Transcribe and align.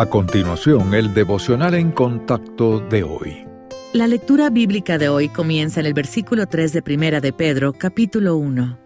A 0.00 0.06
continuación, 0.06 0.94
el 0.94 1.12
devocional 1.12 1.74
en 1.74 1.90
contacto 1.90 2.80
de 2.80 3.02
hoy. 3.02 3.44
La 3.92 4.06
lectura 4.06 4.48
bíblica 4.48 4.96
de 4.96 5.10
hoy 5.10 5.28
comienza 5.28 5.80
en 5.80 5.84
el 5.84 5.92
versículo 5.92 6.46
3 6.46 6.72
de 6.72 6.80
Primera 6.80 7.20
de 7.20 7.34
Pedro, 7.34 7.74
capítulo 7.74 8.38
1. 8.38 8.78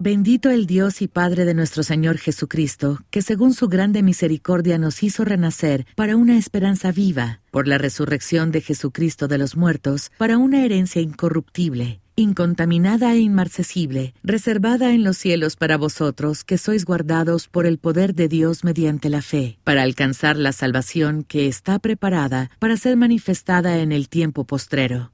Bendito 0.00 0.50
el 0.50 0.66
Dios 0.66 1.02
y 1.02 1.06
Padre 1.06 1.44
de 1.44 1.54
nuestro 1.54 1.84
Señor 1.84 2.18
Jesucristo, 2.18 2.98
que 3.10 3.22
según 3.22 3.54
su 3.54 3.68
grande 3.68 4.02
misericordia 4.02 4.76
nos 4.76 5.04
hizo 5.04 5.24
renacer 5.24 5.86
para 5.94 6.16
una 6.16 6.36
esperanza 6.36 6.90
viva, 6.90 7.40
por 7.52 7.68
la 7.68 7.78
resurrección 7.78 8.50
de 8.50 8.60
Jesucristo 8.60 9.28
de 9.28 9.38
los 9.38 9.56
muertos, 9.56 10.10
para 10.18 10.36
una 10.36 10.64
herencia 10.64 11.00
incorruptible 11.00 12.00
incontaminada 12.16 13.14
e 13.14 13.20
inmarcesible, 13.20 14.14
reservada 14.22 14.92
en 14.92 15.04
los 15.04 15.16
cielos 15.16 15.56
para 15.56 15.76
vosotros 15.76 16.44
que 16.44 16.58
sois 16.58 16.84
guardados 16.84 17.48
por 17.48 17.64
el 17.64 17.78
poder 17.78 18.14
de 18.14 18.28
Dios 18.28 18.64
mediante 18.64 19.08
la 19.08 19.22
fe, 19.22 19.58
para 19.64 19.82
alcanzar 19.82 20.36
la 20.36 20.52
salvación 20.52 21.24
que 21.24 21.48
está 21.48 21.78
preparada 21.78 22.50
para 22.58 22.76
ser 22.76 22.96
manifestada 22.96 23.78
en 23.78 23.92
el 23.92 24.08
tiempo 24.08 24.44
postrero 24.44 25.13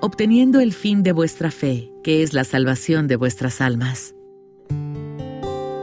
obteniendo 0.00 0.60
el 0.60 0.72
fin 0.72 1.02
de 1.02 1.12
vuestra 1.12 1.50
fe, 1.50 1.92
que 2.02 2.22
es 2.22 2.32
la 2.32 2.44
salvación 2.44 3.06
de 3.06 3.16
vuestras 3.16 3.60
almas. 3.60 4.15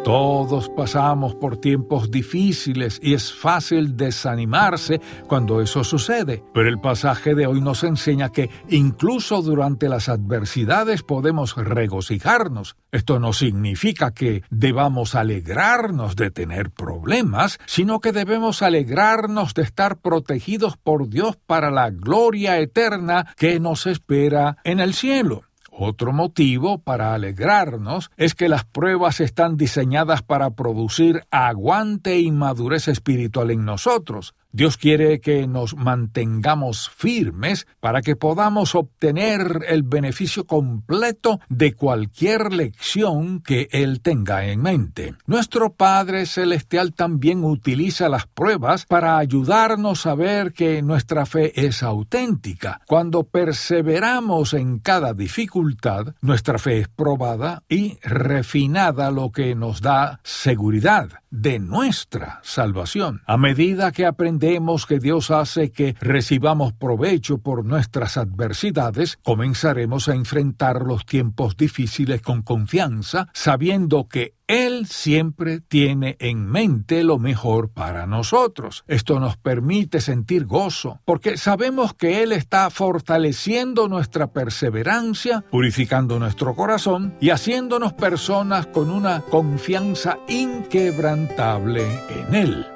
Todos 0.04 0.68
pasamos 0.68 1.34
por 1.34 1.56
tiempos 1.56 2.12
difíciles 2.12 3.00
y 3.02 3.14
es 3.14 3.34
fácil 3.34 3.96
desanimarse 3.96 5.00
cuando 5.30 5.62
eso 5.62 5.86
sucede, 5.86 6.44
pero 6.54 6.68
el 6.68 6.82
pasaje 6.82 7.36
de 7.36 7.48
hoy 7.48 7.62
nos 7.62 7.86
enseña 7.86 8.30
que 8.30 8.50
incluso 8.68 9.42
durante 9.42 9.88
las 9.88 10.10
adversidades 10.10 11.04
podemos 11.04 11.56
regocijarnos. 11.56 12.76
Esto 12.92 13.18
no 13.18 13.32
significa 13.32 14.12
que 14.12 14.44
debamos 14.50 15.16
alegrarnos 15.16 16.18
de 16.18 16.32
tener 16.32 16.72
problemas, 16.72 17.58
sino 17.66 18.02
que 18.02 18.12
debemos 18.12 18.62
alegrarnos 18.62 19.54
de 19.54 19.62
estar 19.62 20.02
protegidos 20.02 20.76
por 20.76 21.08
Dios 21.08 21.38
para 21.48 21.72
la 21.72 21.92
gloria 21.92 22.60
eterna 22.60 23.34
que 23.38 23.58
nos 23.62 23.88
espera 23.88 24.58
en 24.66 24.82
el 24.82 24.94
cielo. 24.94 25.44
Otro 25.76 26.14
motivo 26.14 26.78
para 26.78 27.16
alegrarnos 27.16 28.12
es 28.16 28.36
que 28.36 28.48
las 28.48 28.64
pruebas 28.64 29.20
están 29.20 29.58
diseñadas 29.58 30.22
para 30.22 30.52
producir 30.52 31.24
aguante 31.32 32.20
y 32.20 32.30
madurez 32.30 32.88
espiritual 32.88 33.50
en 33.50 33.66
nosotros. 33.66 34.36
Dios 34.56 34.78
quiere 34.78 35.20
que 35.20 35.48
nos 35.48 35.76
mantengamos 35.76 36.92
firmes 36.96 37.66
para 37.80 38.04
que 38.04 38.16
podamos 38.16 38.76
obtener 38.76 39.66
el 39.68 39.82
beneficio 39.82 40.46
completo 40.46 41.40
de 41.50 41.74
cualquier 41.74 42.54
lección 42.54 43.42
que 43.42 43.68
Él 43.72 44.00
tenga 44.02 44.46
en 44.46 44.62
mente. 44.62 45.16
Nuestro 45.26 45.74
Padre 45.74 46.28
Celestial 46.28 46.94
también 46.94 47.44
utiliza 47.44 48.10
las 48.10 48.28
pruebas 48.28 48.86
para 48.86 49.18
ayudarnos 49.18 50.06
a 50.06 50.14
ver 50.14 50.54
que 50.54 50.84
nuestra 50.84 51.26
fe 51.26 51.66
es 51.66 51.82
auténtica. 51.82 52.80
Cuando 52.86 53.24
perseveramos 53.24 54.54
en 54.54 54.78
cada 54.78 55.16
dificultad, 55.16 56.14
nuestra 56.22 56.60
fe 56.60 56.82
es 56.82 56.88
probada 56.90 57.64
y 57.68 57.98
refinada, 58.04 59.10
lo 59.10 59.32
que 59.32 59.56
nos 59.56 59.82
da 59.82 60.20
seguridad 60.24 61.23
de 61.34 61.58
nuestra 61.58 62.40
salvación. 62.44 63.24
A 63.26 63.38
medida 63.38 63.92
que 63.92 64.06
aprendemos 64.06 64.86
que 64.86 65.00
Dios 65.00 65.32
hace 65.32 65.72
que 65.72 65.96
recibamos 66.00 66.74
provecho 66.74 67.40
por 67.40 67.66
nuestras 67.66 68.18
adversidades, 68.18 69.18
comenzaremos 69.24 70.10
a 70.10 70.14
enfrentar 70.14 70.84
los 70.84 71.08
tiempos 71.08 71.58
difíciles 71.58 72.22
con 72.22 72.44
confianza, 72.44 73.30
sabiendo 73.34 74.08
que 74.08 74.36
él 74.48 74.88
siempre 74.88 75.62
tiene 75.62 76.18
en 76.20 76.46
mente 76.46 77.04
lo 77.04 77.18
mejor 77.18 77.70
para 77.70 78.06
nosotros. 78.06 78.84
Esto 78.88 79.20
nos 79.20 79.38
permite 79.38 80.02
sentir 80.02 80.46
gozo, 80.46 81.00
porque 81.06 81.38
sabemos 81.38 81.94
que 81.94 82.24
Él 82.24 82.32
está 82.32 82.70
fortaleciendo 82.70 83.88
nuestra 83.88 84.28
perseverancia, 84.28 85.46
purificando 85.50 86.20
nuestro 86.20 86.56
corazón 86.56 87.16
y 87.22 87.30
haciéndonos 87.30 87.94
personas 87.94 88.68
con 88.68 88.90
una 88.90 89.22
confianza 89.22 90.20
inquebrantable 90.28 91.86
en 92.10 92.36
Él. 92.36 92.73